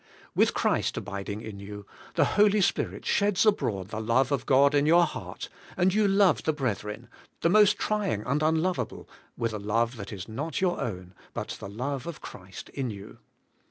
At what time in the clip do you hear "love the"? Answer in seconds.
6.07-6.51